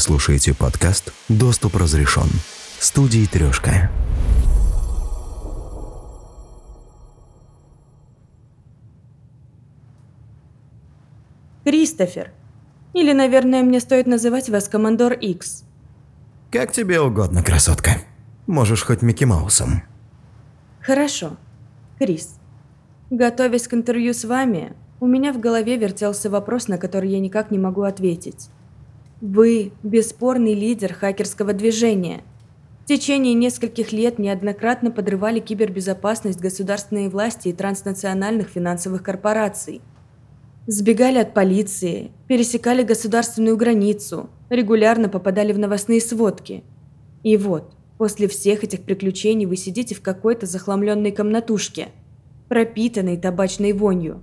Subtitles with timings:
[0.00, 2.28] слушаете подкаст «Доступ разрешен»
[2.78, 3.90] студии «Трешка».
[11.64, 12.32] Кристофер.
[12.94, 15.64] Или, наверное, мне стоит называть вас Командор Икс.
[16.50, 17.90] Как тебе угодно, красотка.
[18.46, 19.82] Можешь хоть Микки Маусом.
[20.80, 21.36] Хорошо.
[21.98, 22.40] Крис.
[23.10, 27.50] Готовясь к интервью с вами, у меня в голове вертелся вопрос, на который я никак
[27.50, 28.48] не могу ответить.
[29.20, 32.22] Вы– бесспорный лидер хакерского движения.
[32.84, 39.82] В течение нескольких лет неоднократно подрывали кибербезопасность государственной власти и транснациональных финансовых корпораций.
[40.66, 46.64] Сбегали от полиции, пересекали государственную границу, регулярно попадали в новостные сводки.
[47.22, 51.88] И вот, после всех этих приключений вы сидите в какой-то захламленной комнатушке,
[52.48, 54.22] пропитанной табачной вонью.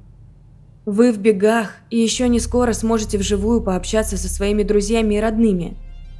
[0.87, 5.75] Вы в бегах и еще не скоро сможете вживую пообщаться со своими друзьями и родными,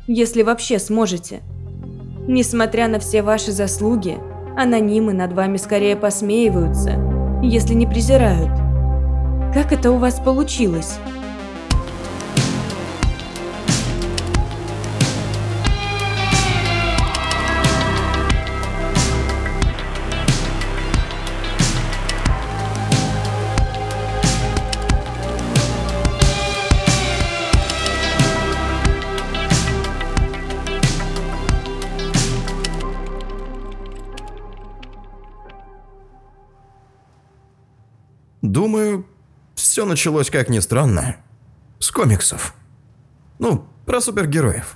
[0.08, 1.40] если вообще сможете.
[2.28, 4.18] Несмотря на все ваши заслуги,
[4.58, 7.00] анонимы над вами скорее посмеиваются,
[7.42, 8.52] если не презирают.
[9.54, 11.00] Как это у вас получилось?
[39.78, 41.18] Все началось, как ни странно,
[41.78, 42.56] с комиксов.
[43.38, 44.76] Ну, про супергероев.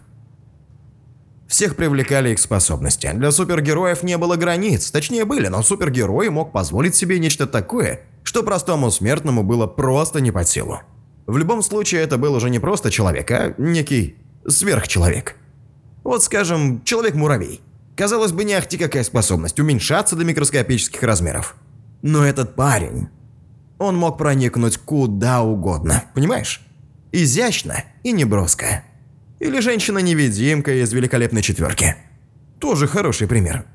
[1.47, 3.09] Всех привлекали их способности.
[3.11, 8.44] Для супергероев не было границ, точнее были, но супергерой мог позволить себе нечто такое, что
[8.44, 10.81] простому смертному было просто не под силу.
[11.25, 15.35] В любом случае, это был уже не просто человек, а некий сверхчеловек.
[16.03, 17.61] Вот скажем, человек-муравей.
[17.97, 21.55] Казалось бы, не ахти какая способность уменьшаться до микроскопических размеров.
[22.03, 23.09] Но этот парень
[23.81, 26.62] он мог проникнуть куда угодно, понимаешь?
[27.12, 28.84] Изящно и неброско.
[29.40, 31.96] Или женщина-невидимка из великолепной четверки.
[32.59, 33.66] Тоже хороший пример.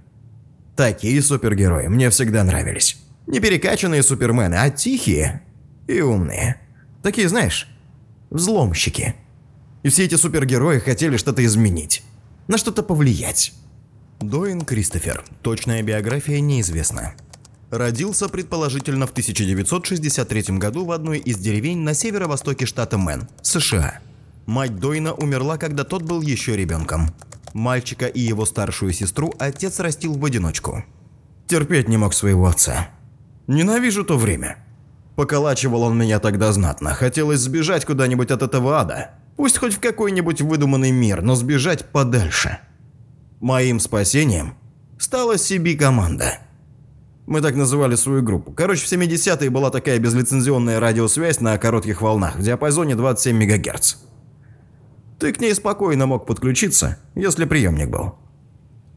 [0.76, 2.98] Такие супергерои мне всегда нравились.
[3.26, 5.42] Не перекачанные супермены, а тихие
[5.88, 6.60] и умные.
[7.02, 7.68] Такие, знаешь,
[8.30, 9.16] взломщики.
[9.82, 12.04] И все эти супергерои хотели что-то изменить.
[12.46, 13.52] На что-то повлиять.
[14.20, 15.24] Доин Кристофер.
[15.42, 17.14] Точная биография неизвестна.
[17.70, 23.98] Родился предположительно в 1963 году в одной из деревень на северо-востоке штата Мэн, США.
[24.46, 27.12] Мать Дойна умерла, когда тот был еще ребенком.
[27.54, 30.84] Мальчика и его старшую сестру отец растил в одиночку.
[31.48, 32.88] Терпеть не мог своего отца.
[33.48, 34.58] Ненавижу то время.
[35.16, 36.94] Поколачивал он меня тогда знатно.
[36.94, 39.12] Хотелось сбежать куда-нибудь от этого ада.
[39.36, 42.58] Пусть хоть в какой-нибудь выдуманный мир, но сбежать подальше.
[43.40, 44.54] Моим спасением
[44.98, 46.38] стала CB-команда–
[47.26, 48.52] мы так называли свою группу.
[48.52, 53.96] Короче, в 70-е была такая безлицензионная радиосвязь на коротких волнах в диапазоне 27 МГц.
[55.18, 58.14] Ты к ней спокойно мог подключиться, если приемник был.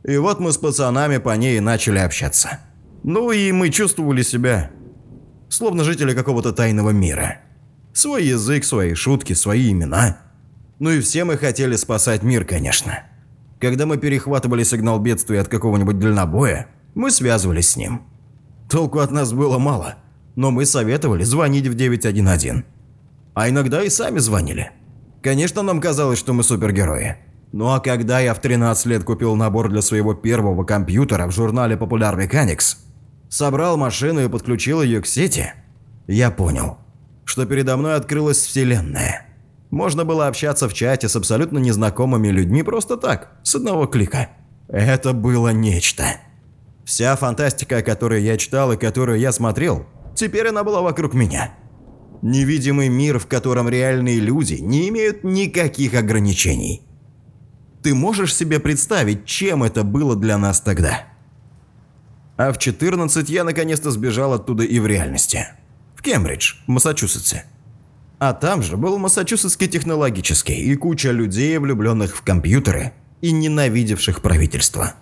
[0.03, 2.59] И вот мы с пацанами по ней начали общаться.
[3.03, 4.72] Ну и мы чувствовали себя,
[5.50, 7.41] словно жители какого-то тайного мира.
[7.94, 10.19] Свой язык, свои шутки, свои имена.
[10.78, 13.00] Ну и все мы хотели спасать мир, конечно.
[13.59, 18.09] Когда мы перехватывали сигнал бедствия от какого-нибудь дальнобоя, мы связывались с ним.
[18.69, 19.96] Толку от нас было мало,
[20.35, 22.63] но мы советовали звонить в 911.
[23.34, 24.72] А иногда и сами звонили.
[25.24, 27.18] Конечно, нам казалось, что мы супергерои.
[27.52, 31.78] Ну а когда я в 13 лет купил набор для своего первого компьютера в журнале
[31.78, 32.78] Popular Mechanics,
[33.28, 35.51] собрал машину и подключил ее к сети,
[36.07, 36.78] я понял,
[37.25, 39.25] что передо мной открылась вселенная.
[39.72, 44.30] Можно было общаться в чате с абсолютно незнакомыми людьми просто так, с одного клика.
[44.68, 46.06] Это было нечто.
[46.89, 49.85] Вся фантастика, о которой я читал и которую я смотрел,
[50.16, 51.53] теперь она была вокруг меня.
[52.23, 56.81] Невидимый мир, в котором реальные люди не имеют никаких ограничений.
[57.83, 61.03] Ты можешь себе представить, чем это было для нас тогда?
[62.38, 65.45] А в 14 я наконец-то сбежал оттуда и в реальности.
[65.95, 67.45] В Кембридж, в Массачусетсе.
[68.18, 74.95] А там же был Массачусетский технологический и куча людей, влюбленных в компьютеры и ненавидевших правительство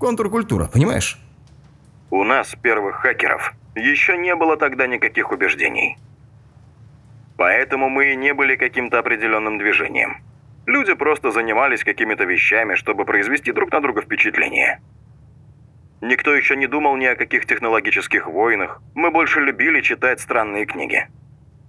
[0.00, 1.18] контркультура, понимаешь?
[2.10, 5.96] У нас, первых хакеров, еще не было тогда никаких убеждений.
[7.36, 10.16] Поэтому мы и не были каким-то определенным движением.
[10.66, 14.80] Люди просто занимались какими-то вещами, чтобы произвести друг на друга впечатление.
[16.00, 21.08] Никто еще не думал ни о каких технологических войнах, мы больше любили читать странные книги.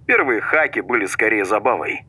[0.06, 2.02] Первые хаки были скорее забавой.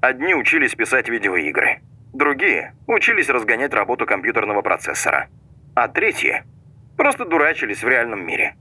[0.00, 1.80] Одни учились писать видеоигры,
[2.12, 5.28] другие учились разгонять работу компьютерного процессора,
[5.74, 6.44] а третьи
[6.96, 8.56] просто дурачились в реальном мире.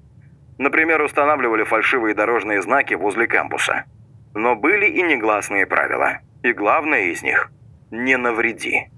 [0.57, 3.86] Например, устанавливали фальшивые дорожные знаки возле кампуса.
[4.33, 6.19] Но были и негласные правила.
[6.44, 7.51] И главное из них–
[7.92, 8.89] не навреди.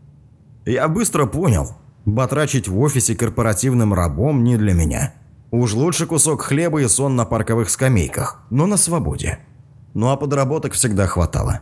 [0.66, 5.14] Я быстро понял, батрачить в офисе корпоративным рабом не для меня.
[5.52, 9.40] Уж лучше кусок хлеба и сон на парковых скамейках, но на свободе.
[9.94, 11.62] Ну а подработок всегда хватало.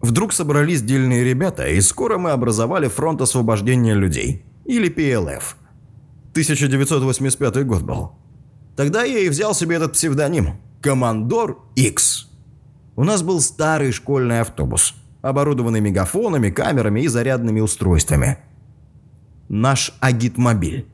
[0.00, 5.56] Вдруг собрались дельные ребята, и скоро мы образовали Фронт освобождения людей, или ПЛФ.
[6.46, 8.12] 1985 год был.
[8.76, 12.28] Тогда я и взял себе этот псевдоним– Командор X.
[12.94, 18.38] У нас был старый школьный автобус, оборудованный мегафонами, камерами и зарядными устройствами.
[19.48, 20.86] Наш агитмобиль.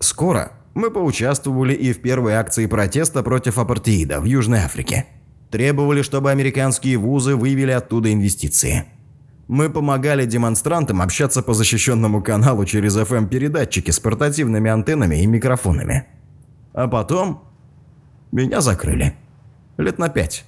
[0.00, 5.06] Скоро мы поучаствовали и в первой акции протеста против апартеида в Южной Африке.
[5.50, 8.86] Требовали, чтобы американские вузы вывели оттуда инвестиции.
[9.46, 16.06] Мы помогали демонстрантам общаться по защищенному каналу через FM-передатчики с портативными антеннами и микрофонами.
[16.72, 17.44] А потом
[18.32, 19.14] меня закрыли.
[19.76, 20.44] Лет на пять.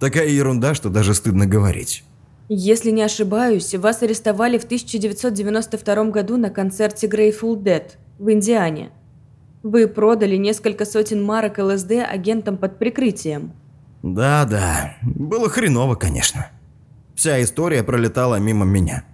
[0.00, 2.04] Такая ерунда, что даже стыдно говорить.
[2.48, 7.84] Если не ошибаюсь, вас арестовали в 1992 году на концерте Grateful Dead
[8.18, 8.90] в Индиане.
[9.62, 13.52] Вы продали несколько сотен марок ЛСД агентам под прикрытием.
[14.02, 16.46] Да-да, было хреново, конечно.
[17.16, 19.04] Вся история пролетала мимо меня.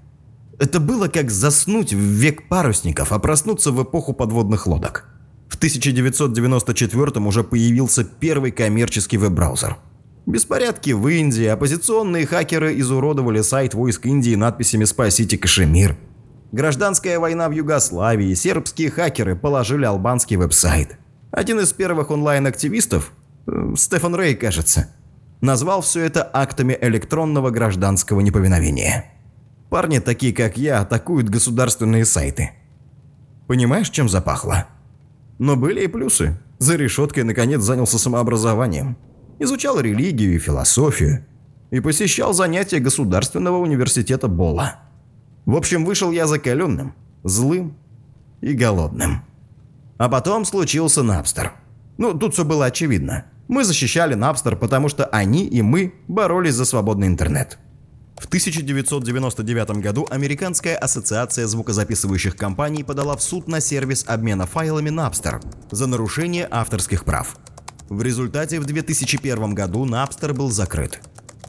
[0.59, 5.09] Это было как заснуть в век парусников, а проснуться в эпоху подводных лодок.
[5.49, 9.77] В 1994 уже появился первый коммерческий веб-браузер.
[10.27, 15.97] Беспорядки в Индии, оппозиционные хакеры изуродовали сайт войск Индии надписями «Спасите Кашемир».
[16.51, 20.99] Гражданская война в Югославии, сербские хакеры положили албанский веб-сайт.
[21.31, 23.13] Один из первых онлайн-активистов,
[23.47, 24.93] э, Стефан Рей, кажется,
[25.43, 29.13] назвал все это актами электронного гражданского неповиновения.
[29.69, 32.53] Парни, такие как я, атакуют государственные сайты.
[33.47, 34.67] Понимаешь, чем запахло?
[35.39, 36.39] Но были и плюсы.
[36.59, 38.97] За решеткой наконец занялся самообразованием.
[39.39, 41.27] Изучал религию и философию.
[41.71, 44.77] И посещал занятия Государственного университета Бола.
[45.47, 47.77] В общем, вышел я закаленным, злым
[48.43, 49.25] и голодным.
[49.99, 51.53] А потом случился Напстер.
[51.97, 53.25] Ну, тут все было очевидно.
[53.49, 57.59] Мы защищали Напстер, потому что они и мы боролись за свободный интернет.
[58.17, 65.45] В 1999 году Американская ассоциация звукозаписывающих компаний подала в суд на сервис обмена файлами Napster
[65.71, 67.37] за нарушение авторских прав.
[67.89, 71.01] В результате в 2001 году Napster был закрыт.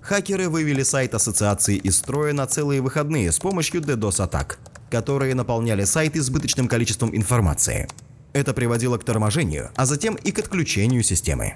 [0.01, 4.57] Хакеры вывели сайт ассоциации из строя на целые выходные с помощью DDoS-атак,
[4.89, 7.87] которые наполняли сайт избыточным количеством информации.
[8.33, 11.53] Это приводило к торможению, а затем и к отключению системы.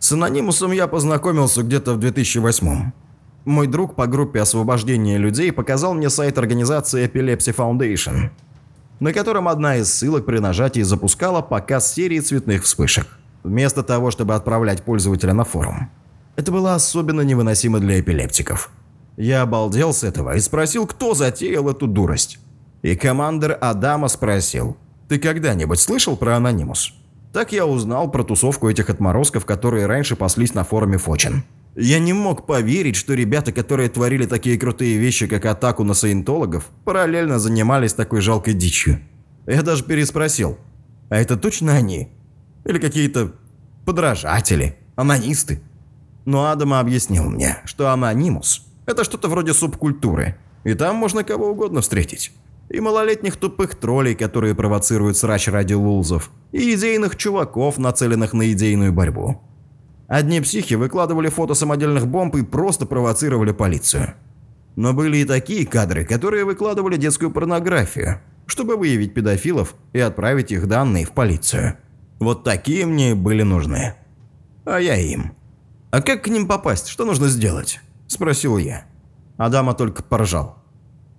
[0.00, 2.90] С анонимусом я познакомился где-то в 2008
[3.44, 8.30] Мой друг по группе освобождения людей показал мне сайт организации Epilepsy Foundation,
[8.98, 13.06] на котором одна из ссылок при нажатии запускала показ серии цветных вспышек,
[13.42, 15.90] вместо того, чтобы отправлять пользователя на форум.
[16.34, 18.70] Это было особенно невыносимо для эпилептиков.
[19.18, 22.38] Я обалдел с этого и спросил, кто затеял эту дурость.
[22.80, 26.94] И командир Адама спросил, «Ты когда-нибудь слышал про Анонимус?»
[27.32, 31.44] Так я узнал про тусовку этих отморозков, которые раньше паслись на форуме Фочин.
[31.76, 36.64] Я не мог поверить, что ребята, которые творили такие крутые вещи, как атаку на саентологов,
[36.84, 39.00] параллельно занимались такой жалкой дичью.
[39.46, 40.58] Я даже переспросил,
[41.08, 42.08] а это точно они?
[42.64, 43.32] Или какие-то
[43.84, 45.62] подражатели, анонисты?
[46.24, 51.80] Но Адама объяснил мне, что анонимус– это что-то вроде субкультуры, и там можно кого угодно
[51.80, 52.32] встретить.
[52.70, 58.92] И малолетних тупых троллей, которые провоцируют срач ради лулзов, и идейных чуваков, нацеленных на идейную
[58.92, 59.40] борьбу.
[60.06, 64.14] Одни психи выкладывали фото самодельных бомб и просто провоцировали полицию.
[64.76, 70.66] Но были и такие кадры, которые выкладывали детскую порнографию, чтобы выявить педофилов и отправить их
[70.68, 71.76] данные в полицию.
[72.20, 73.94] Вот такие мне были нужны.
[74.64, 75.32] А я им.
[75.90, 76.88] «А как к ним попасть?
[76.88, 78.84] Что нужно сделать?»– спросил я.
[79.36, 80.59] Адама только поржал.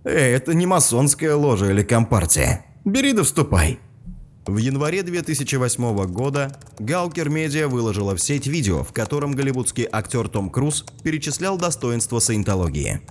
[0.04, 2.66] «Эй, это не масонская ложа или компартия.
[2.86, 3.80] Бери да вступай».
[4.48, 10.50] В январе 2008 года Гаукер Медиа выложила в сеть видео, в котором голливудский актер Том
[10.50, 13.02] Круз перечислял достоинства саентологии.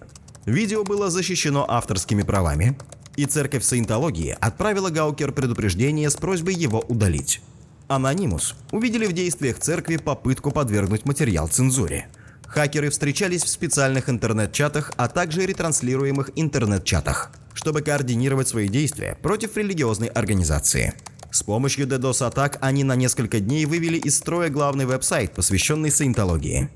[0.44, 2.76] Видео было защищено авторскими правами,
[3.14, 7.40] и церковь саентологии отправила Гаукер предупреждение с просьбой его удалить.
[7.86, 12.08] Анонимус увидели в действиях церкви попытку подвергнуть материал цензуре.
[12.50, 20.08] Хакеры встречались в специальных интернет-чатах, а также ретранслируемых интернет-чатах, чтобы координировать свои действия против религиозной
[20.08, 20.94] организации.
[21.30, 26.68] С помощью DDoS-атак они на несколько дней вывели из строя главный веб-сайт, посвященный саентологии.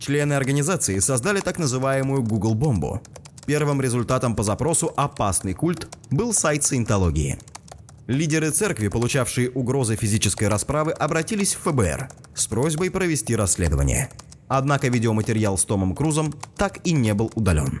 [0.00, 3.00] Члены организации создали так называемую Google-бомбу.
[3.46, 7.38] Первым результатом по запросу «Опасный культ» был сайт саентологии.
[8.08, 14.10] Лидеры церкви, получавшие угрозы физической расправы, обратились в ФБР с просьбой провести расследование.
[14.54, 17.80] Однако видеоматериал с Томом Крузом так и не был удален.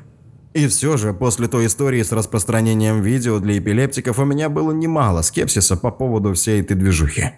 [0.54, 5.20] И все же, после той истории с распространением видео для эпилептиков у меня было немало
[5.20, 7.32] скепсиса по поводу всей этой движухи.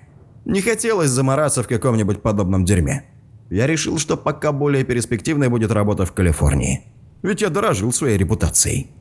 [0.44, 3.06] Не хотелось замораться в каком-нибудь подобном дерьме.
[3.50, 6.84] Я решил, что пока более перспективной будет работа в Калифорнии.
[7.24, 8.92] Ведь я дорожил своей репутацией.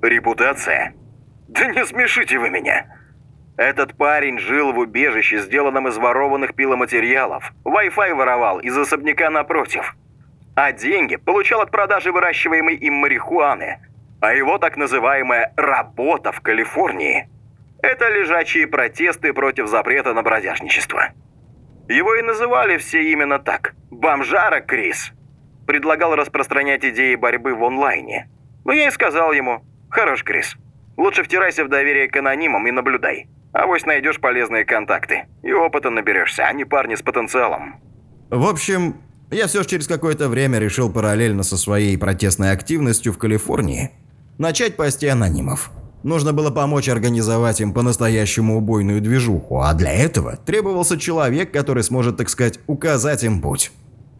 [0.00, 0.94] Репутация?
[1.48, 2.86] Да не смешите вы меня.
[3.56, 7.52] Этот парень жил в убежище, сделанном из ворованных пиломатериалов.
[7.64, 9.94] Wi-Fi воровал из особняка напротив.
[10.56, 13.78] А деньги получал от продажи выращиваемой им марихуаны.
[14.20, 17.28] А его так называемая «работа» в Калифорнии–
[17.82, 21.08] это лежачие протесты против запрета на бродяжничество.
[21.88, 25.12] Его и называли все именно так– «Бомжара Крис».
[25.66, 28.28] Предлагал распространять идеи борьбы в онлайне.
[28.64, 30.56] Но я и сказал ему «Хорош, Крис,
[30.96, 33.28] лучше втирайся в доверие к анонимам и наблюдай».
[33.52, 35.24] Авось найдешь полезные контакты.
[35.42, 37.76] И опыта наберешься, а не парни с потенциалом.
[38.30, 38.96] В общем,
[39.30, 43.90] я все же через какое-то время решил параллельно со своей протестной активностью в Калифорнии
[44.38, 45.70] начать пасти анонимов.
[46.02, 52.16] Нужно было помочь организовать им по-настоящему убойную движуху, а для этого требовался человек, который сможет,
[52.16, 53.70] так сказать, указать им путь.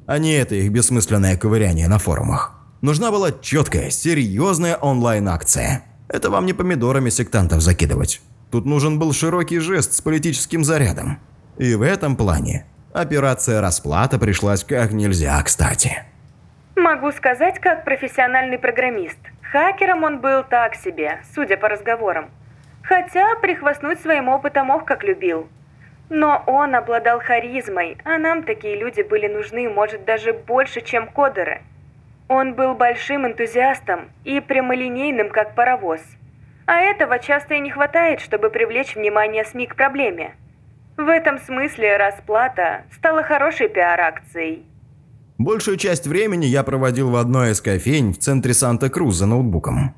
[0.06, 2.52] А не это их бессмысленное ковыряние на форумах.
[2.82, 5.84] Нужна была четкая, серьезная онлайн-акция.
[6.12, 8.20] Это вам не помидорами сектантов закидывать.
[8.50, 11.18] Тут нужен был широкий жест с политическим зарядом.
[11.56, 16.04] И в этом плане операция «Расплата» пришлась как нельзя кстати.
[16.76, 19.18] Могу сказать, как профессиональный программист.
[19.40, 22.26] Хакером он был так себе, судя по разговорам.
[22.82, 25.48] Хотя прихвастнуть своим опытом ох как любил.
[26.10, 31.62] Но он обладал харизмой, а нам такие люди были нужны, может, даже больше, чем кодеры.
[32.28, 36.00] Он был большим энтузиастом и прямолинейным, как паровоз–
[36.66, 40.34] а этого часто и не хватает, чтобы привлечь внимание СМИ к проблеме.
[40.96, 44.64] В этом смысле расплата стала хорошей пиар-акцией.
[45.38, 49.94] Большую часть времени я проводил в одной из кофейн в центре Санта-Крус за ноутбуком.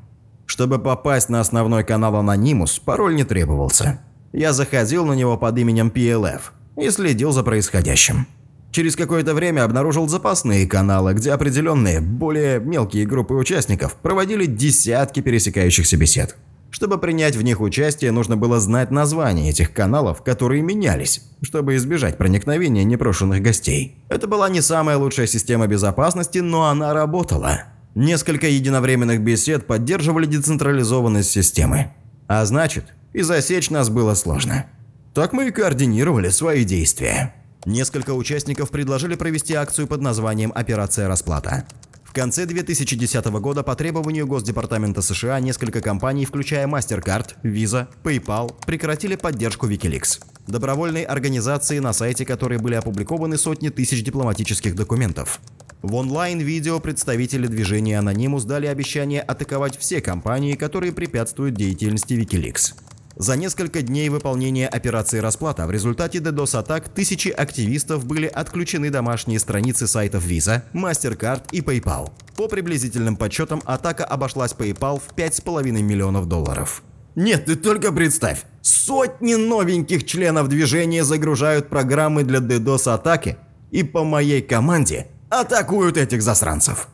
[0.46, 4.00] Чтобы попасть на основной канал Anonymous, пароль не требовался.
[4.32, 6.40] Я заходил на него под именем PLF
[6.76, 8.26] и следил за происходящим.
[8.74, 15.96] Через какое-то время обнаружил запасные каналы, где определенные, более мелкие группы участников проводили десятки пересекающихся
[15.96, 16.34] бесед.
[16.70, 22.18] Чтобы принять в них участие, нужно было знать названия этих каналов, которые менялись, чтобы избежать
[22.18, 23.94] проникновения непрошенных гостей.
[24.08, 27.66] Это была не самая лучшая система безопасности, но она работала.
[27.94, 31.92] Несколько единовременных бесед поддерживали децентрализованность системы.
[32.26, 34.66] А значит, и засечь нас было сложно.
[35.14, 37.34] Так мы и координировали свои действия.
[37.66, 41.66] Несколько участников предложили провести акцию под названием «Операция расплата».
[42.04, 49.16] В конце 2010 года по требованию Госдепартамента США несколько компаний, включая MasterCard, Visa, PayPal, прекратили
[49.16, 50.20] поддержку Wikileaks.
[50.46, 55.40] Добровольной организации, на сайте которой были опубликованы сотни тысяч дипломатических документов.
[55.82, 62.74] В онлайн-видео представители движения Anonymous дали обещание атаковать все компании, которые препятствуют деятельности Wikileaks.
[63.16, 69.86] За несколько дней выполнения операции «Расплата» в результате DDoS-атак тысячи активистов были отключены домашние страницы
[69.86, 72.10] сайтов Visa, MasterCard и PayPal.
[72.36, 76.82] По приблизительным подсчетам, атака обошлась PayPal в 5,5 миллионов долларов.
[77.14, 83.36] Нет, ты только представь, сотни новеньких членов движения загружают программы для DDoS-атаки
[83.70, 86.88] и по моей команде атакуют этих засранцев.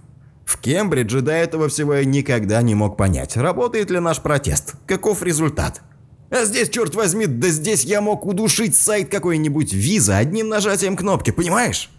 [0.44, 5.22] В Кембридже до этого всего я никогда не мог понять, работает ли наш протест, каков
[5.22, 5.80] результат–
[6.30, 11.30] а здесь, черт возьми, да здесь я мог удушить сайт какой-нибудь виза одним нажатием кнопки,
[11.30, 11.90] понимаешь?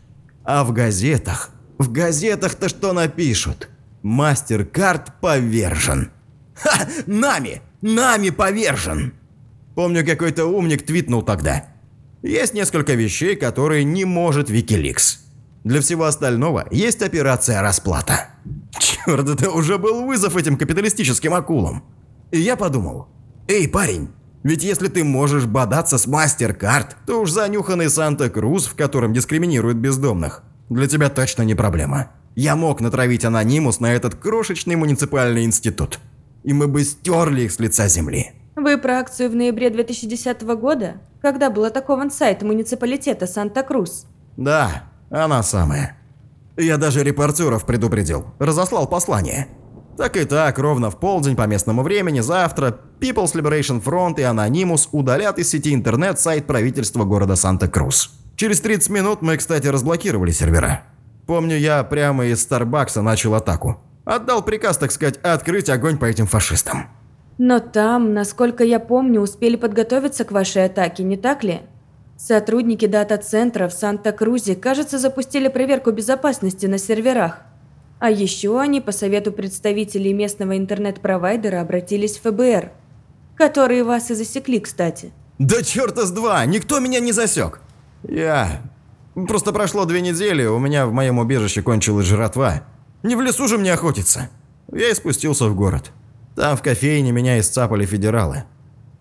[0.44, 3.70] А в газетах, в газетах-то что напишут?
[4.04, 6.12] Мастер-карт повержен.
[6.56, 9.14] Ха, нами, нами повержен.
[9.76, 11.66] Помню, какой-то умник твитнул тогда.
[12.24, 15.20] Есть несколько вещей, которые не может Викиликс.
[15.64, 18.30] Для всего остального есть операция расплата.
[18.80, 21.84] Черт, это уже был вызов этим капиталистическим акулам.
[22.32, 23.08] И я подумал,
[23.48, 24.10] эй, парень,
[24.44, 30.44] ведь если ты можешь бодаться с мастер-карт, то уж занюханный Санта-Крус, в котором дискриминируют бездомных,
[30.70, 32.12] для тебя точно не проблема.
[32.36, 36.00] Я мог натравить анонимус на этот крошечный муниципальный институт.
[36.44, 38.32] И мы бы стерли их с лица земли.
[38.56, 40.96] Вы про акцию в ноябре 2010 года?
[41.22, 44.08] Когда был атакован сайт муниципалитета Санта-Крус?
[44.38, 45.98] Да, она самая.
[46.58, 49.48] Я даже репортеров предупредил, разослал послание.
[49.98, 54.88] Так и так, ровно в полдень по местному времени завтра People's Liberation Front и Anonymous
[54.92, 58.12] удалят из сети интернет сайт правительства города Санта-Крус.
[58.36, 60.84] Через 30 минут мы, кстати, разблокировали сервера.
[61.28, 63.80] Помню, я прямо из Старбакса начал атаку.
[64.06, 66.88] Отдал приказ, так сказать, открыть огонь по этим фашистам.
[67.38, 71.62] Но там, насколько я помню, успели подготовиться к вашей атаке, не так ли?
[72.18, 77.42] Сотрудники дата-центра в Санта-Крузе, кажется, запустили проверку безопасности на серверах.
[78.02, 82.72] А еще они по совету представителей местного интернет-провайдера обратились в ФБР,
[83.36, 85.12] которые вас и засекли, кстати.
[85.38, 87.62] Да черта с два, никто меня не засек.
[88.02, 88.64] Я...
[89.14, 92.64] Просто прошло две недели, у меня в моем убежище кончилась жратва.
[93.04, 94.32] Не в лесу же мне охотиться.
[94.72, 95.92] Я и спустился в город.
[96.36, 98.46] Там в кофейне меня исцапали федералы.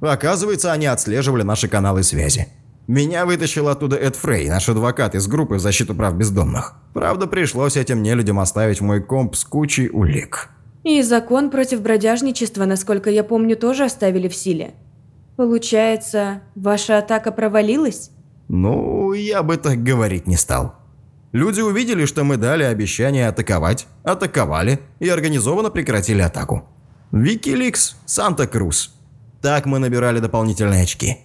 [0.00, 2.48] Оказывается, они отслеживали наши каналы связи.
[2.86, 6.74] Меня вытащил оттуда Эд Фрей, наш адвокат из группы в защиту прав бездомных.
[6.92, 10.50] Правда, пришлось этим нелюдям оставить мой комп с кучей улик.
[10.82, 14.74] И закон против бродяжничества, насколько я помню, тоже оставили в силе.
[15.36, 18.10] Получается, ваша атака провалилась?
[18.48, 20.74] Ну, я бы так говорить не стал.
[21.32, 26.64] Люди увидели, что мы дали обещание атаковать, атаковали и организованно прекратили атаку.
[27.12, 28.94] Викиликс, Санта-Крус.
[29.40, 31.18] Так мы набирали дополнительные очки.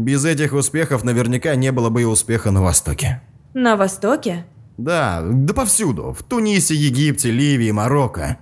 [0.00, 3.20] Без этих успехов наверняка не было бы и успеха на Востоке.
[3.52, 4.46] На Востоке?
[4.78, 6.16] Да, да повсюду.
[6.18, 8.38] В Тунисе, Египте, Ливии, Марокко.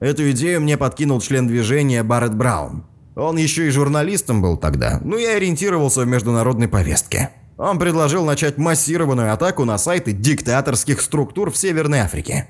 [0.00, 2.86] Эту идею мне подкинул член движения Барретт Браун.
[3.16, 7.28] Он еще и журналистом был тогда, ну и ориентировался в международной повестке.
[7.58, 12.48] Он предложил начать массированную атаку на сайты диктаторских структур в Северной Африке.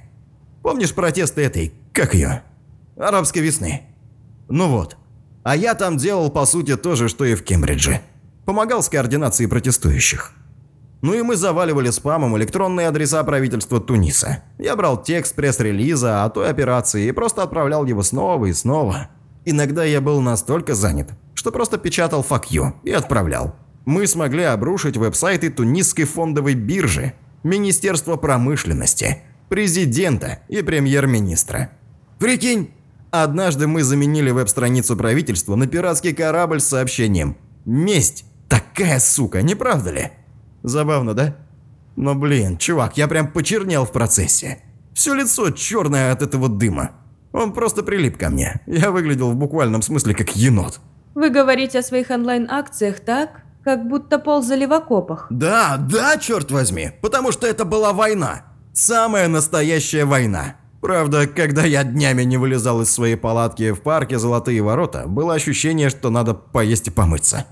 [0.62, 2.44] Помнишь протесты этой, как ее,
[2.96, 3.82] арабской весны?
[4.48, 4.96] Ну вот.
[5.42, 8.00] А я там делал по сути то же, что и в Кембридже.
[8.44, 10.32] Помогал с координацией протестующих.
[11.04, 14.42] Ну и мы заваливали спамом электронные адреса правительства Туниса.
[14.58, 19.08] Я брал текст пресс-релиза о той операции и просто отправлял его снова и снова.
[19.44, 23.54] Иногда я был настолько занят, что просто печатал «fuck you» и отправлял.
[23.84, 29.18] Мы смогли обрушить веб-сайты Тунисской фондовой биржи, Министерства промышленности,
[29.50, 31.70] президента и премьер-министра.
[32.18, 32.70] Прикинь,
[33.10, 37.36] однажды мы заменили веб-страницу правительства на пиратский корабль с сообщением
[37.66, 38.24] «Месть!
[38.48, 40.10] Такая сука, не правда ли?»
[40.62, 41.36] Забавно, да?
[41.96, 44.58] Но блин, чувак, я прям почернел в процессе.
[44.94, 46.92] Все лицо черное от этого дыма.
[47.32, 48.60] Он просто прилип ко мне.
[48.66, 50.80] Я выглядел в буквальном смысле как енот.
[51.14, 55.26] Вы говорите о своих онлайн-акциях так, как будто ползали в окопах.
[55.30, 58.44] Да, да, черт возьми, потому что это была война.
[58.72, 60.56] Самая настоящая война.
[60.80, 65.88] Правда, когда я днями не вылезал из своей палатки в парке Золотые ворота, было ощущение,
[65.88, 67.46] что надо поесть и помыться.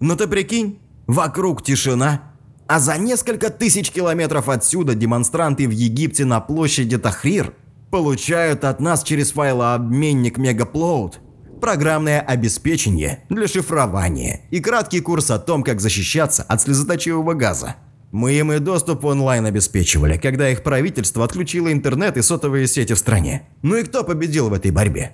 [0.00, 2.22] Но ты прикинь, вокруг тишина,
[2.66, 7.52] а за несколько тысяч километров отсюда демонстранты в Египте на площади Тахрир
[7.90, 11.20] получают от нас через файлообменник Мегаплоуд
[11.60, 17.76] программное обеспечение для шифрования и краткий курс о том, как защищаться от слезоточивого газа.
[18.12, 22.98] Мы им и доступ онлайн обеспечивали, когда их правительство отключило интернет и сотовые сети в
[22.98, 23.48] стране.
[23.62, 25.12] Ну и кто победил в этой борьбе?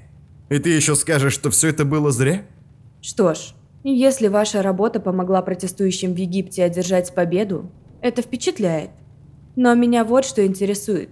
[0.48, 2.46] И ты еще скажешь, что все это было зря?
[3.02, 3.54] Что ж,
[3.94, 7.70] если ваша работа помогла протестующим в Египте одержать победу,
[8.00, 8.90] это впечатляет.
[9.54, 11.10] Но меня вот что интересует.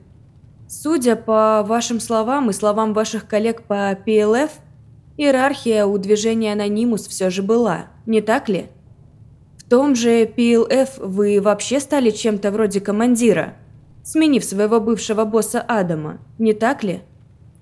[0.68, 4.50] Судя по вашим словам и словам ваших коллег по PLF,
[5.16, 8.66] иерархия у движения Анонимус все же была, не так ли?
[9.58, 13.54] В том же PLF вы вообще стали чем-то вроде командира,
[14.02, 17.02] сменив своего бывшего босса Адама, не так ли?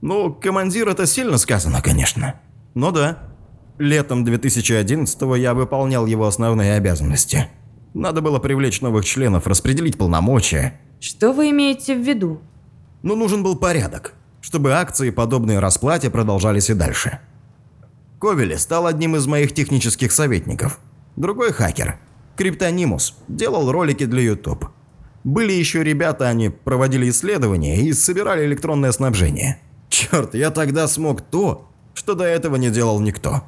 [0.00, 2.40] Ну, командир это сильно сказано, конечно.
[2.74, 3.31] Но да,
[3.78, 7.48] Летом 2011-го я выполнял его основные обязанности.
[7.94, 10.80] Надо было привлечь новых членов, распределить полномочия.
[11.00, 12.40] Что вы имеете в виду?
[13.02, 17.20] Ну, нужен был порядок, чтобы акции, подобные расплате, продолжались и дальше.
[18.20, 20.78] Ковели стал одним из моих технических советников.
[21.16, 21.98] Другой хакер,
[22.36, 24.66] Криптонимус, делал ролики для YouTube.
[25.24, 29.60] Были еще ребята, они проводили исследования и собирали электронное снабжение.
[29.88, 33.42] Черт, я тогда смог то, что до этого не делал никто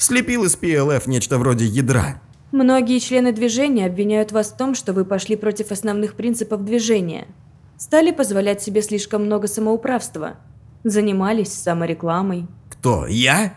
[0.00, 2.20] слепил из PLF нечто вроде ядра.
[2.52, 7.28] Многие члены движения обвиняют вас в том, что вы пошли против основных принципов движения.
[7.76, 10.36] Стали позволять себе слишком много самоуправства.
[10.82, 12.46] Занимались саморекламой.
[12.70, 13.54] Кто, я?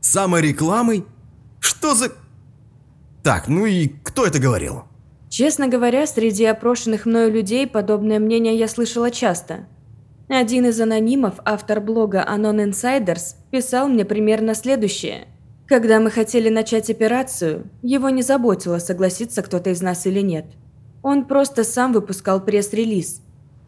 [0.00, 1.04] Саморекламой?
[1.58, 2.12] Что за...
[3.22, 4.84] Так, ну и кто это говорил?
[5.28, 9.66] Честно говоря, среди опрошенных мною людей подобное мнение я слышала часто.
[10.28, 15.26] Один из анонимов, автор блога Anon Insiders, писал мне примерно следующее–
[15.70, 20.46] когда мы хотели начать операцию, его не заботило, согласится кто-то из нас или нет.
[21.00, 23.22] Он просто сам выпускал пресс-релиз,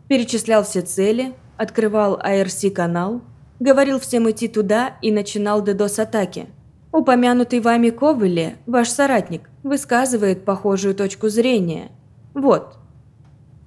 [0.08, 3.22] перечислял все цели, открывал ARC-канал,
[3.60, 6.48] говорил всем идти туда и начинал DDoS-атаки.
[6.90, 11.92] Упомянутый вами Ковели, ваш соратник, высказывает похожую точку зрения.
[12.34, 12.78] Вот.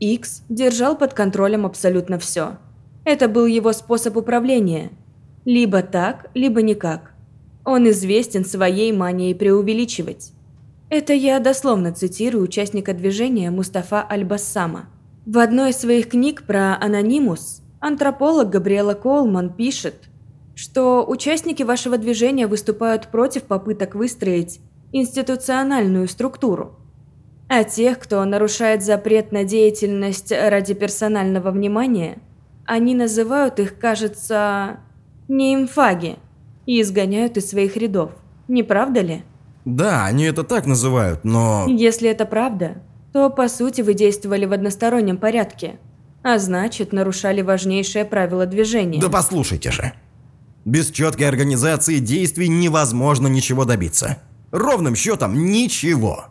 [0.02, 2.58] Икс держал под контролем абсолютно все.
[3.06, 4.91] Это был его способ управления.
[5.45, 7.14] Либо так, либо никак.
[7.65, 10.32] Он известен своей манией преувеличивать.
[10.89, 14.86] Это я дословно цитирую участника движения Мустафа Аль-Бассама.
[15.25, 19.95] В одной из своих книг про анонимус антрополог Габриэла Колман пишет,
[20.54, 24.60] что участники вашего движения выступают против попыток выстроить
[24.91, 26.78] институциональную структуру.
[27.49, 32.19] А тех, кто нарушает запрет на деятельность ради персонального внимания,
[32.65, 34.80] они называют их, кажется,
[35.28, 36.17] неимфаги
[36.65, 38.12] и изгоняют из своих рядов.
[38.47, 39.23] Не правда ли?
[39.65, 41.65] Да, они это так называют, но...
[41.67, 45.80] Если это правда, то по сути вы действовали в одностороннем порядке,
[46.23, 48.99] а значит нарушали важнейшее правило движения.
[48.99, 49.93] Да послушайте же.
[50.65, 54.17] Без четкой организации действий невозможно ничего добиться.
[54.51, 56.25] Ровным счетом ничего.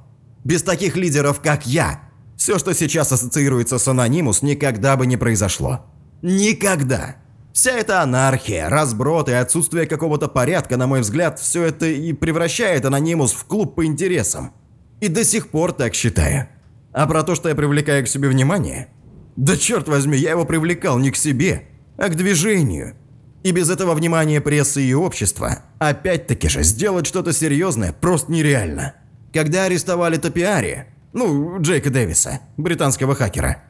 [0.44, 2.01] Без таких лидеров, как я,
[2.37, 5.87] все, что сейчас ассоциируется с Анонимус, никогда бы не произошло.
[6.23, 7.16] Никогда.
[7.55, 12.85] Вся эта анархия, разброд и отсутствие какого-то порядка, на мой взгляд, все это и превращает
[12.85, 14.53] Анонимус в клуб по интересам.
[15.01, 16.49] И до сих пор так считаю.
[16.93, 18.88] А про то, что я привлекаю к себе внимание?
[19.37, 22.97] Да черт возьми, я его привлекал не к себе, а к движению.
[23.45, 28.97] И без этого внимания прессы и общества, опять-таки же, сделать что-то серьезное просто нереально.
[29.33, 33.62] Когда арестовали Топиари, ну, Джейка Дэвиса, британского хакера,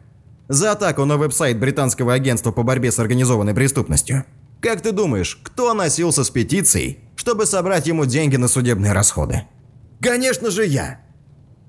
[0.49, 4.25] за атаку на веб-сайт британского агентства по борьбе с организованной преступностью.
[4.61, 9.43] Как ты думаешь, кто носился с петицией, чтобы собрать ему деньги на судебные расходы?
[10.01, 11.01] Конечно же я.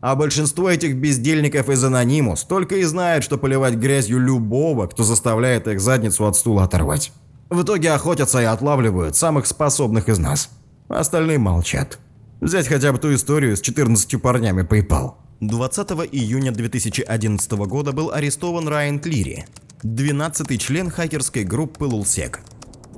[0.02, 5.68] А большинство этих бездельников из Анонимус только и знают, что поливать грязью любого, кто заставляет
[5.68, 7.12] их задницу от стула оторвать.
[7.50, 10.50] В итоге охотятся и отлавливают самых способных из нас.
[10.88, 12.00] Остальные молчат.
[12.42, 15.16] Взять хотя бы ту историю с 14 парнями PayPal.
[15.42, 19.46] 20 июня 2011 года был арестован Райан Клири,
[19.84, 22.40] 12-й член хакерской группы Лулсек,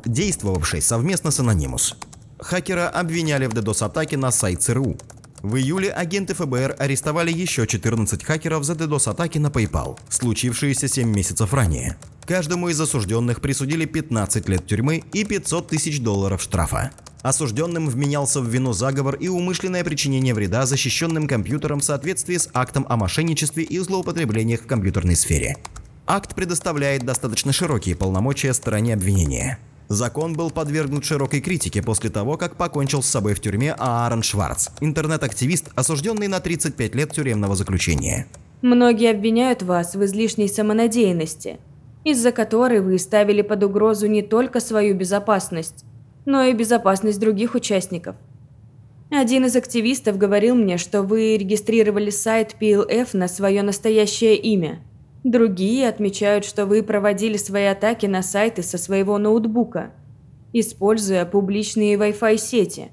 [0.06, 1.96] действовавший совместно с Anonymous.
[2.40, 4.98] Хакера обвиняли в DDoS-атаке на сайт ЦРУ.
[5.42, 11.52] В июле агенты ФБР арестовали еще 14 хакеров за DDoS-атаки на PayPal, случившиеся 7 месяцев
[11.56, 11.98] ранее.
[12.26, 16.92] Каждому из осужденных присудили 15 лет тюрьмы и 500 тысяч долларов штрафа.
[17.22, 22.86] Осужденным вменялся в вину заговор и умышленное причинение вреда защищенным компьютерам в соответствии с актом
[22.90, 25.58] о мошенничестве и злоупотреблениях в компьютерной сфере.
[26.06, 29.60] Акт предоставляет достаточно широкие полномочия стороне обвинения.
[29.90, 34.70] Закон был подвергнут широкой критике после того, как покончил с собой в тюрьме Аарон Шварц,
[34.82, 38.28] интернет-активист, осужденный на 35 лет тюремного заключения.
[38.62, 41.58] Многие обвиняют вас в излишней самонадеянности,
[42.04, 45.86] из-за которой вы ставили под угрозу не только свою безопасность,
[46.28, 48.18] но и безопасность других участников.
[49.10, 54.82] Один из активистов говорил мне, что вы регистрировали сайт PLF на свое настоящее имя.
[55.24, 59.94] Другие отмечают, что вы проводили свои атаки на сайты со своего ноутбука,
[60.52, 62.90] используя публичные Wi-Fi сети.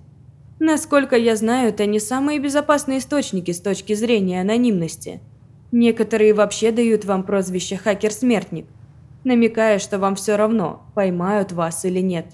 [0.61, 5.21] Насколько я знаю, это не самые безопасные источники с точки зрения анонимности.
[5.73, 8.67] Некоторые вообще дают вам прозвище «хакер-смертник»,
[9.25, 12.27] намекая, что вам все равно, поймают вас или нет.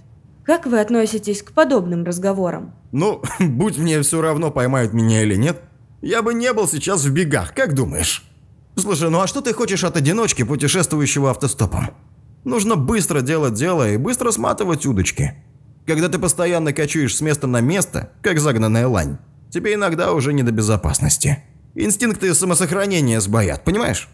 [0.44, 2.74] Как вы относитесь к подобным разговорам?
[2.92, 5.60] Ну, будь мне все равно, поймают меня или нет,
[6.02, 8.24] я бы не был сейчас в бегах, как думаешь?
[8.76, 11.90] Слушай, ну а что ты хочешь от одиночки, путешествующего автостопом?
[12.44, 15.34] Нужно быстро делать дело и быстро сматывать удочки.
[15.86, 19.18] Когда ты постоянно кочуешь с места на место, как загнанная лань,
[19.50, 21.44] тебе иногда уже не до безопасности.
[21.74, 24.08] Инстинкты самосохранения сбоят, понимаешь?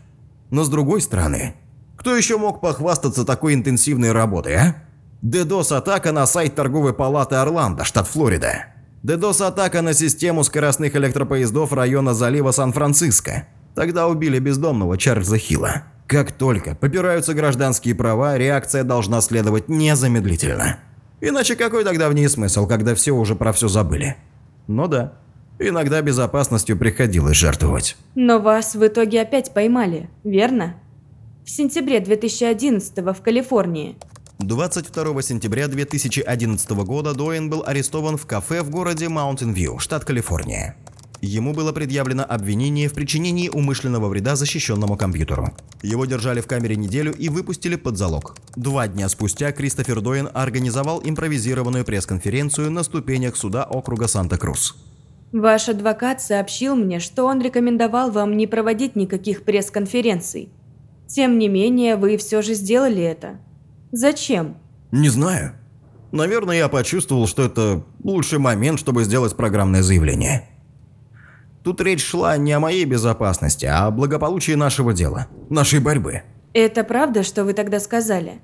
[0.51, 1.55] Но с другой стороны,
[1.97, 4.86] кто еще мог похвастаться такой интенсивной работой, а?
[5.22, 8.66] DDoS-атака на сайт торговой палаты Орландо, штат Флорида.
[9.02, 13.46] DDoS-атака на систему скоростных электропоездов района залива Сан-Франциско.
[13.74, 15.85] Тогда убили бездомного Чарльза Хилла.
[16.07, 20.79] Как только попираются гражданские права, реакция должна следовать незамедлительно.
[21.20, 24.16] Иначе какой тогда в ней смысл, когда все уже про все забыли?
[24.66, 25.14] Ну да,
[25.59, 27.96] иногда безопасностью приходилось жертвовать.
[28.14, 30.76] Но вас в итоге опять поймали, верно?
[31.44, 33.96] В сентябре 2011 в Калифорнии.
[34.38, 40.77] 22 сентября 2011 года Доин был арестован в кафе в городе Маунтин-Вью, штат Калифорния.
[41.22, 45.57] Ему было предъявлено обвинение в причинении умышленного вреда защищенному компьютеру.
[45.83, 48.37] Его держали в камере неделю и выпустили под залог.
[48.57, 54.77] Два дня спустя Кристофер Доин организовал импровизированную пресс-конференцию на ступенях суда округа Санта-Крус.
[55.33, 60.51] Ваш адвокат сообщил мне, что он рекомендовал вам не проводить никаких пресс-конференций.
[61.07, 63.38] Тем не менее, вы все же сделали это.
[63.96, 64.59] Зачем?
[64.92, 65.52] Не знаю.
[66.12, 70.46] Наверное, я почувствовал, что это лучший момент, чтобы сделать программное заявление.
[71.64, 76.24] Тут речь шла не о моей безопасности, а о благополучии нашего дела, нашей борьбы.
[76.52, 78.42] Это правда, что вы тогда сказали?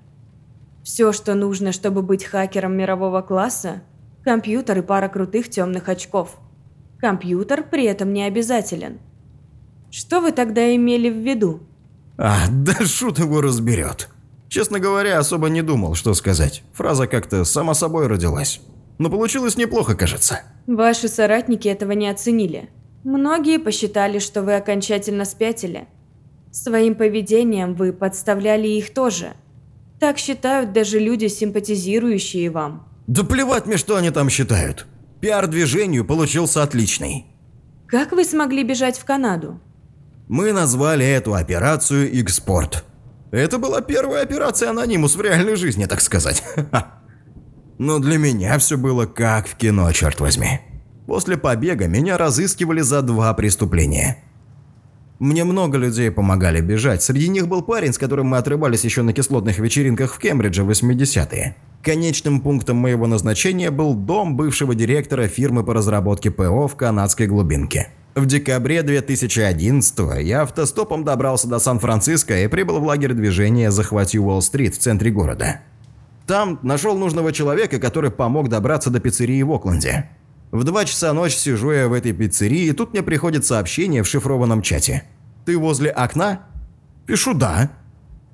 [0.83, 3.83] Все, что нужно, чтобы быть хакером мирового класса–
[4.25, 6.39] компьютер и пара крутых темных очков.
[6.99, 9.01] Компьютер при этом не обязателен.
[9.91, 11.61] Что вы тогда имели в виду?
[12.17, 14.09] А, да шут его разберет.
[14.53, 16.63] Честно говоря, особо не думал, что сказать.
[16.75, 18.61] Фраза как-то сама собой родилась.
[18.99, 20.43] Но получилось неплохо, кажется.
[20.67, 22.69] Ваши соратники этого не оценили.
[23.03, 25.89] Многие посчитали, что вы окончательно спятили.
[26.51, 29.33] Своим поведением вы подставляли их тоже.
[29.99, 32.87] Так считают даже люди, симпатизирующие вам.
[33.07, 34.87] Да плевать мне, что они там считают.
[35.23, 37.25] Пиар движению получился отличный.
[37.87, 39.59] Как вы смогли бежать в Канаду?
[40.29, 42.85] Мы назвали эту операцию «Экспорт».
[43.33, 46.45] Это была первая операция «Анонимус» в реальной жизни, так сказать.
[47.79, 50.61] Но для меня все было как в кино, черт возьми.
[51.07, 54.19] После побега меня разыскивали за два преступления.
[55.19, 57.03] Мне много людей помогали бежать.
[57.03, 60.71] Среди них был парень, с которым мы отрывались еще на кислотных вечеринках в Кембридже в
[60.71, 61.57] 80-е.
[61.83, 67.89] Конечным пунктом моего назначения был дом бывшего директора фирмы по разработке ПО в канадской глубинке.
[68.15, 74.75] В декабре 2011 я автостопом добрался до Сан-Франциско и прибыл в лагерь движения «Захвати Уолл-стрит»
[74.75, 75.63] в центре города.
[76.27, 80.11] Там нашел нужного человека, который помог добраться до пиццерии в Окленде.
[80.51, 84.07] В 2 часа ночи сижу я в этой пиццерии, и тут мне приходит сообщение в
[84.07, 85.05] шифрованном чате.
[85.47, 86.41] «Ты возле окна?»
[87.07, 87.71] Пишу «да».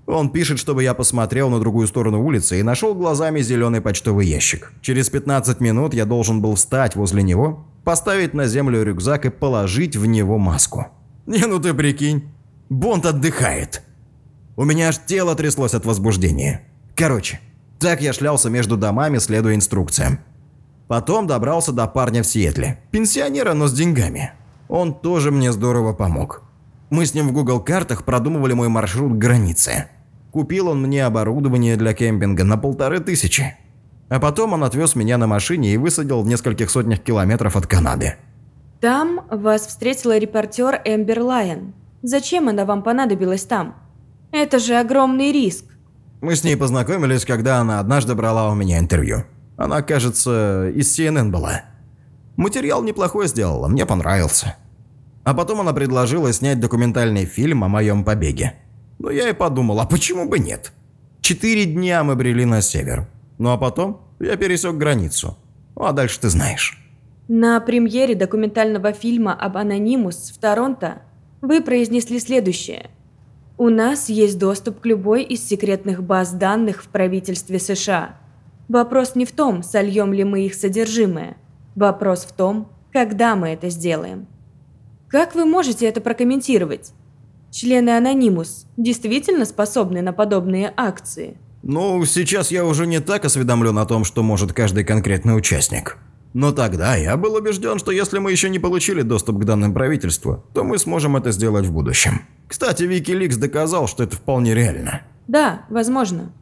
[0.09, 4.73] Он пишет, чтобы я посмотрел на другую сторону улицы и нашел глазами зеленый почтовый ящик.
[4.81, 9.97] Через 15 минут я должен был встать возле него, поставить на землю рюкзак и положить
[9.97, 10.87] в него маску.
[11.27, 12.25] Не, ну ты прикинь,
[12.71, 13.83] Бонд отдыхает.
[14.57, 16.62] У меня аж тело тряслось от возбуждения.
[16.97, 17.38] Короче,
[17.79, 20.21] так я шлялся между домами, следуя инструкциям.
[20.87, 22.81] Потом добрался до парня в Сиэтле.
[22.92, 24.33] Пенсионера, но с деньгами.
[24.68, 26.44] Он тоже мне здорово помог.
[26.88, 29.88] Мы с ним в Google картах продумывали мой маршрут к границе.
[30.31, 33.57] Купил он мне оборудование для кемпинга на полторы тысячи.
[34.09, 38.17] А потом он отвез меня на машине и высадил в нескольких сотнях километров от Канады.
[38.81, 41.75] Там вас встретила репортер Эмбер Лайон.
[42.03, 43.75] Зачем она вам понадобилась там?
[44.31, 45.64] Это же огромный риск.
[46.21, 49.25] Мы с ней познакомились, когда она однажды брала у меня интервью.
[49.57, 51.62] Она, кажется, из CNN была.
[52.37, 54.57] Материал неплохой сделала, мне понравился.
[55.25, 58.55] А потом она предложила снять документальный фильм о моем побеге.
[58.99, 60.73] Но я и подумал, а почему бы нет?
[61.21, 63.07] Четыре дня мы брели на север.
[63.39, 65.37] Ну а потом я пересек границу.
[65.77, 66.83] Ну а дальше ты знаешь.
[67.29, 71.03] На премьере документального фильма об Анонимус в Торонто
[71.41, 72.91] вы произнесли следующее.
[73.59, 78.17] У нас есть доступ к любой из секретных баз данных в правительстве США.
[78.69, 81.37] Вопрос не в том, сольем ли мы их содержимое.
[81.75, 84.27] Вопрос в том, когда мы это сделаем.
[85.09, 86.93] Как вы можете это прокомментировать?
[87.51, 91.39] Члены Анонимус действительно способны на подобные акции?
[91.63, 95.99] Ну, сейчас я уже не так осведомлен о том, что может каждый конкретный участник.
[96.35, 100.45] Но тогда я был убежден, что если мы еще не получили доступ к данным правительства,
[100.55, 102.23] то мы сможем это сделать в будущем.
[102.47, 105.03] Кстати, Wikileaks доказал, что это вполне реально.
[105.27, 106.33] Да, возможно.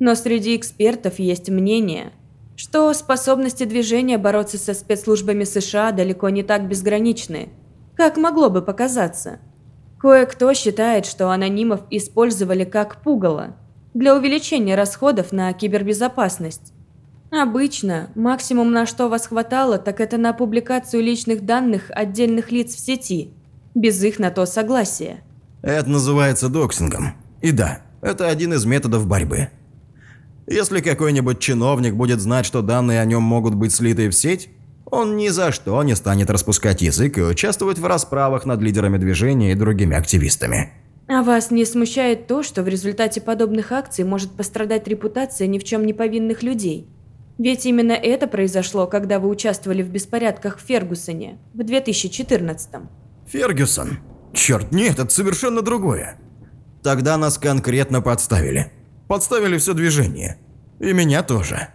[0.00, 2.12] Но среди экспертов есть мнение,
[2.56, 7.50] что способности движения бороться со спецслужбами США далеко не так безграничны,
[7.96, 9.38] как могло бы показаться.
[10.00, 13.56] Кое-кто считает, что анонимов использовали как пугало
[13.94, 16.72] для увеличения расходов на кибербезопасность.
[17.30, 22.78] Обычно максимум на что вас хватало, так это на публикацию личных данных отдельных лиц в
[22.78, 23.32] сети,
[23.74, 25.20] без их на то согласия.
[25.62, 27.14] Это называется доксингом.
[27.42, 29.50] И да, это один из методов борьбы.
[30.46, 34.48] Если какой-нибудь чиновник будет знать, что данные о нем могут быть слиты в сеть,
[34.90, 39.52] он ни за что не станет распускать язык и участвовать в расправах над лидерами движения
[39.52, 40.72] и другими активистами.
[41.08, 45.64] А вас не смущает то, что в результате подобных акций может пострадать репутация ни в
[45.64, 46.86] чем не повинных людей?
[47.38, 52.86] Ведь именно это произошло, когда вы участвовали в беспорядках в Фергусоне в 2014 -м.
[53.26, 53.98] Фергюсон?
[54.34, 56.18] Черт, нет, это совершенно другое.
[56.82, 58.72] Тогда нас конкретно подставили.
[59.06, 60.38] Подставили все движение.
[60.80, 61.68] И меня тоже.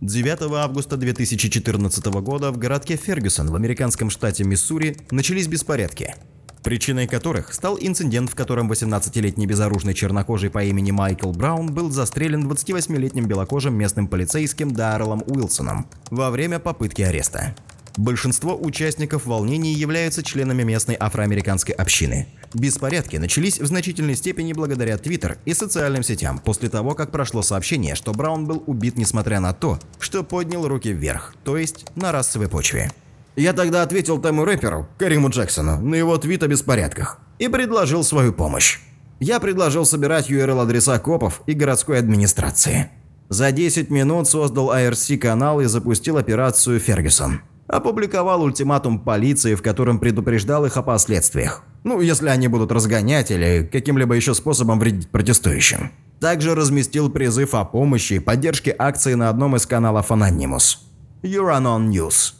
[0.00, 6.14] 9 августа 2014 года в городке Фергюсон в американском штате Миссури начались беспорядки,
[6.62, 12.48] причиной которых стал инцидент, в котором 18-летний безоружный чернокожий по имени Майкл Браун был застрелен
[12.48, 17.56] 28-летним белокожим местным полицейским Дарреллом Уилсоном во время попытки ареста.
[17.98, 22.28] Большинство участников волнений являются членами местной афроамериканской общины.
[22.54, 27.96] Беспорядки начались в значительной степени благодаря Твиттер и социальным сетям после того, как прошло сообщение,
[27.96, 32.48] что Браун был убит несмотря на то, что поднял руки вверх, то есть на расовой
[32.48, 32.92] почве.
[33.34, 38.32] Я тогда ответил тому рэперу, Кариму Джексону, на его твит о беспорядках и предложил свою
[38.32, 38.78] помощь.
[39.18, 42.90] Я предложил собирать URL-адреса копов и городской администрации.
[43.28, 47.40] За 10 минут создал IRC-канал и запустил операцию «Фергюсон».
[47.68, 51.62] Опубликовал ультиматум полиции, в котором предупреждал их о последствиях.
[51.84, 55.92] Ну, если они будут разгонять или каким-либо еще способом вредить протестующим.
[56.18, 60.78] Также разместил призыв о помощи и поддержке акции на одном из каналов Anonymous.
[61.22, 62.34] Uranon News.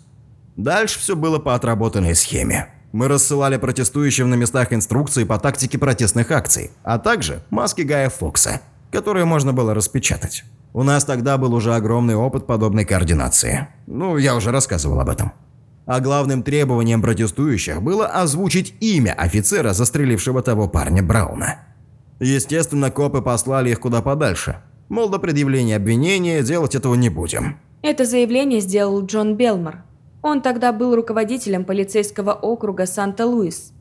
[0.57, 2.69] Дальше все было по отработанной схеме.
[2.93, 8.63] Мы рассылали протестующим на местах инструкции по тактике протестных акций, а также маски Гая Фокса,
[8.91, 10.45] которые можно было распечатать.
[10.73, 13.69] У нас тогда был уже огромный опыт подобной координации.
[13.87, 15.33] Ну, я уже рассказывал об этом.
[15.87, 21.61] А главным требованием протестующих было озвучить имя офицера, застрелившего того парня Брауна.
[22.21, 24.61] Естественно, копы послали их куда подальше.
[24.89, 27.59] Мол, до предъявления обвинения делать этого не будем.
[27.83, 29.83] Это заявление сделал Джон Белмор.
[30.23, 33.73] Он тогда был руководителем полицейского округа Санта-Луис.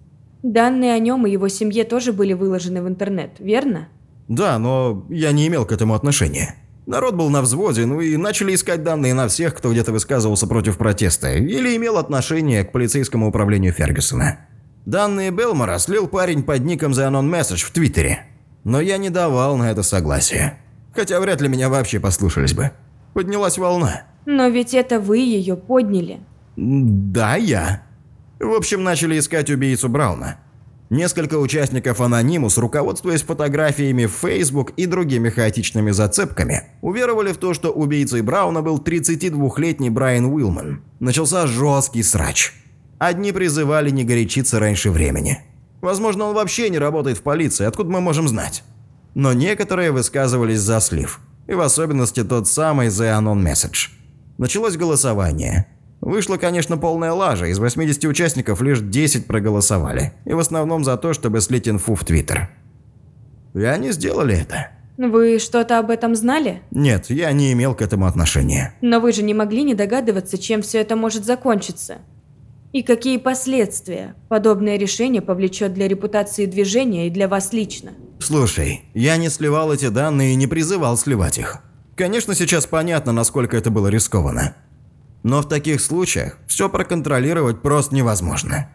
[0.43, 3.89] Данные о нем и его семье тоже были выложены в интернет, верно?
[4.27, 6.55] Да, но я не имел к этому отношения.
[6.87, 10.77] Народ был на взводе, ну и начали искать данные на всех, кто где-то высказывался против
[10.77, 14.39] протеста или имел отношение к полицейскому управлению Фергюсона.
[14.85, 18.25] Данные Белмора слил парень под ником The Anon Message в Твиттере.
[18.63, 20.59] Но я не давал на это согласия.
[20.93, 22.71] Хотя вряд ли меня вообще послушались бы.
[23.13, 24.03] Поднялась волна.
[24.25, 26.21] Но ведь это вы ее подняли.
[26.55, 27.83] Да, я.
[28.39, 30.39] В общем, начали искать убийцу Брауна.
[30.89, 37.71] Несколько участников Анонимус, руководствуясь фотографиями в Facebook и другими хаотичными зацепками, уверовали в то, что
[37.71, 40.81] убийцей Брауна был 32-летний Брайан Уилман.
[41.01, 42.53] Начался жесткий срач.
[42.99, 45.39] Одни призывали не горячиться раньше времени.
[45.81, 48.63] Возможно, он вообще не работает в полиции, откуда мы можем знать.
[49.13, 51.19] Но некоторые высказывались за слив.
[51.47, 53.89] И в особенности тот самый The Anon Message.
[54.37, 55.67] Началось голосование.
[56.01, 57.47] Вышла, конечно, полная лажа.
[57.47, 60.13] Из 80 участников лишь 10 проголосовали.
[60.25, 62.49] И в основном за то, чтобы слить инфу в Твиттер.
[63.53, 64.69] И они сделали это.
[64.97, 66.61] Вы что-то об этом знали?
[66.71, 68.73] Нет, я не имел к этому отношения.
[68.81, 71.99] Но вы же не могли не догадываться, чем все это может закончиться.
[72.73, 77.91] И какие последствия подобное решение повлечет для репутации движения и для вас лично?
[78.19, 81.59] Слушай, я не сливал эти данные и не призывал сливать их.
[81.95, 84.55] Конечно, сейчас понятно, насколько это было рискованно.
[85.23, 88.69] Но в таких случаях все проконтролировать просто невозможно.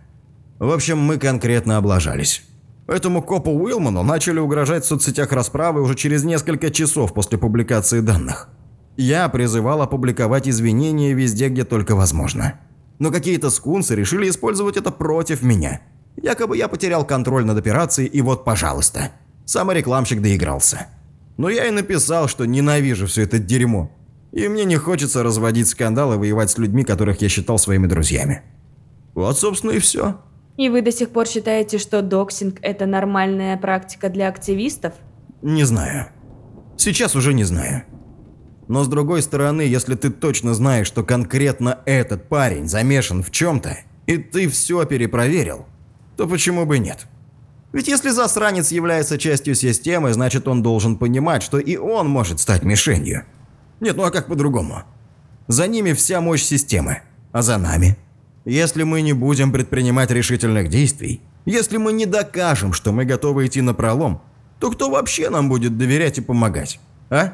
[0.59, 2.45] В общем, мы конкретно облажались.
[2.87, 8.49] Этому копу Уилману начали угрожать в соцсетях расправы уже через несколько часов после публикации данных.
[8.97, 12.61] Я призывал опубликовать извинения везде, где только возможно.
[12.99, 15.81] Но какие-то скунсы решили использовать это против меня.
[16.17, 19.13] Якобы я потерял контроль над операцией, и вот, пожалуйста.
[19.47, 20.87] Саморекламщик доигрался.
[21.37, 23.91] Но я и написал, что ненавижу все это дерьмо.
[24.33, 28.43] И мне не хочется разводить скандал и воевать с людьми, которых я считал своими друзьями.
[29.15, 30.17] Вот, собственно, и все.
[30.57, 34.95] И вы до сих пор считаете, что доксинг– это нормальная практика для активистов?
[35.43, 36.07] Не знаю.
[36.77, 37.85] Сейчас уже не знаю.
[38.69, 43.77] Но с другой стороны, если ты точно знаешь, что конкретно этот парень замешан в чем-то,
[44.07, 45.67] и ты все перепроверил,
[46.17, 47.07] то почему бы нет?
[47.73, 52.63] Ведь если засранец является частью системы, значит он должен понимать, что и он может стать
[52.63, 53.25] мишенью.
[53.83, 54.85] Нет, ну а как по-другому?
[55.49, 57.97] За ними вся мощь системы, а за нами?
[58.45, 63.61] Если мы не будем предпринимать решительных действий, если мы не докажем, что мы готовы идти
[63.61, 64.23] на пролом,
[64.61, 66.79] то кто вообще нам будет доверять и помогать,
[67.11, 67.33] а?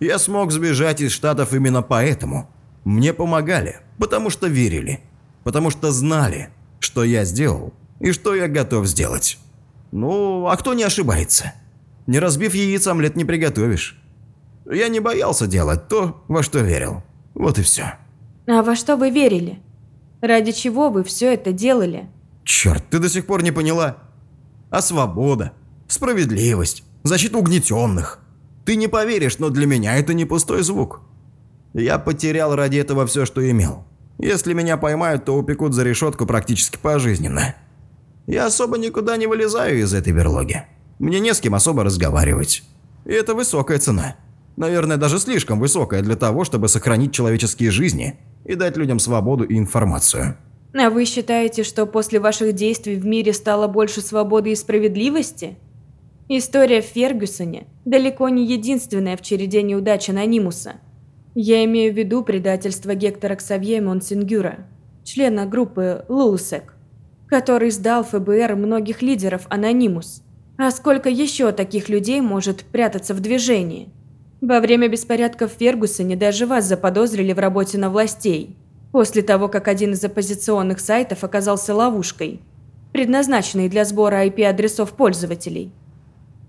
[0.00, 2.48] Я смог сбежать из Штатов именно поэтому.
[2.84, 5.00] Мне помогали, потому что верили,
[5.42, 6.48] потому что знали,
[6.80, 9.38] что я сделал и что я готов сделать.
[9.92, 11.52] Ну, а кто не ошибается?
[12.06, 14.00] Не разбив яиц, омлет не приготовишь.
[14.70, 17.02] Я не боялся делать то, во что верил.
[17.34, 17.94] Вот и все.
[18.46, 19.60] А во что вы верили?
[20.20, 22.08] Ради чего вы все это делали?
[22.44, 23.98] Черт, ты до сих пор не поняла?
[24.70, 25.52] А свобода,
[25.88, 28.20] справедливость, защита угнетенных.
[28.64, 31.00] Ты не поверишь, но для меня это не пустой звук.
[31.74, 33.84] Я потерял ради этого все, что имел.
[34.18, 37.56] Если меня поймают, то упекут за решетку практически пожизненно.
[38.26, 40.64] Я особо никуда не вылезаю из этой берлоги.
[40.98, 42.62] Мне не с кем особо разговаривать.
[43.04, 44.16] И это высокая цена.
[44.56, 49.58] Наверное, даже слишком высокая для того, чтобы сохранить человеческие жизни и дать людям свободу и
[49.58, 50.36] информацию.
[50.74, 55.56] А вы считаете, что после ваших действий в мире стало больше свободы и справедливости?
[56.28, 60.74] История в Фергюсоне далеко не единственная в череде неудач Анонимуса.
[61.34, 64.66] Я имею в виду предательство Гектора Ксавье Монсингюра,
[65.04, 66.74] члена группы Лулсек
[67.34, 70.22] который сдал ФБР многих лидеров Анонимус.
[70.56, 73.88] А сколько еще таких людей может прятаться в движении?
[74.46, 78.54] Во время беспорядков в Фергусоне даже вас заподозрили в работе на властей.
[78.92, 82.42] После того, как один из оппозиционных сайтов оказался ловушкой,
[82.92, 85.72] предназначенной для сбора IP-адресов пользователей.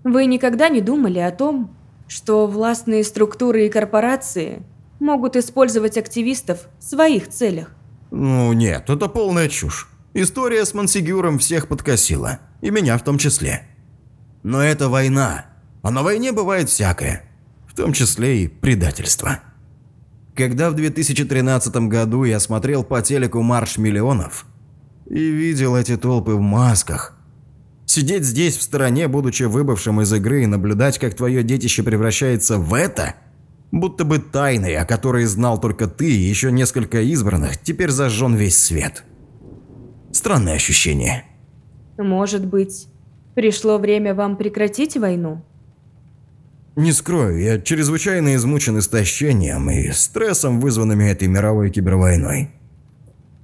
[0.04, 1.74] Вы никогда не думали о том,
[2.06, 4.62] что властные структуры и корпорации
[5.00, 7.74] могут использовать активистов в своих целях?
[8.10, 9.88] Ну нет, это полная чушь.
[10.12, 13.62] История с Мансигюром всех подкосила, и меня в том числе.
[14.42, 15.46] Но это война,
[15.80, 17.25] а на войне бывает всякое,
[17.76, 19.40] в том числе и предательство.
[20.34, 24.46] Когда в 2013 году я смотрел по телеку «Марш миллионов»
[25.04, 27.14] и видел эти толпы в масках,
[27.84, 32.72] сидеть здесь в стороне, будучи выбывшим из игры, и наблюдать, как твое детище превращается в
[32.72, 33.14] это,
[33.70, 38.56] будто бы тайной, о которой знал только ты и еще несколько избранных, теперь зажжен весь
[38.56, 39.04] свет.
[40.12, 41.26] Странное ощущение.
[41.98, 42.88] Может быть,
[43.34, 45.42] пришло время вам прекратить войну?
[46.76, 52.50] Не скрою, я чрезвычайно измучен истощением и стрессом, вызванными этой мировой кибервойной.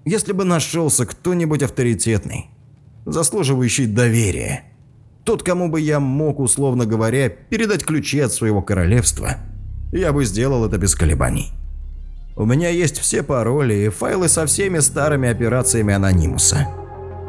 [0.05, 2.51] Если бы нашелся кто-нибудь авторитетный,
[3.07, 4.65] заслуживающий доверия,
[5.25, 9.37] тот, кому бы я мог, условно говоря, передать ключи от своего королевства,
[9.93, 11.53] я бы сделал это без колебаний.
[12.37, 16.69] У меня есть все пароли и файлы со всеми старыми операциями Анонимуса.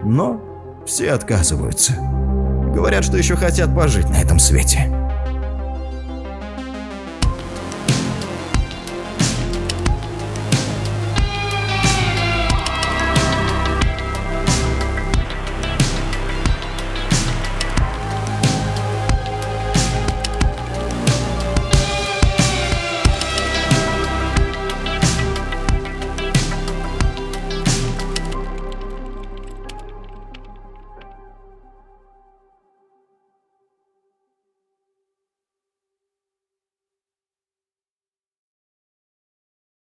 [0.04, 1.94] Но все отказываются.
[2.74, 5.03] Говорят, что еще хотят пожить на этом свете.